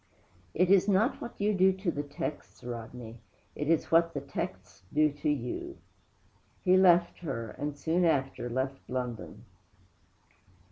'It 0.55 0.71
is 0.71 0.87
not 0.87 1.21
what 1.21 1.39
you 1.39 1.53
do 1.53 1.71
to 1.71 1.91
the 1.91 2.01
texts, 2.01 2.63
Rodney; 2.63 3.19
it 3.55 3.69
is 3.69 3.91
what 3.91 4.15
the 4.15 4.19
texts 4.19 4.81
do 4.91 5.11
to 5.11 5.29
you!' 5.29 5.77
He 6.63 6.75
left 6.75 7.19
her, 7.19 7.51
and, 7.51 7.77
soon 7.77 8.03
after, 8.03 8.49
left 8.49 8.79
London. 8.89 9.45